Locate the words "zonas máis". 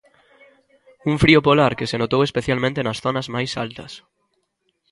3.05-3.51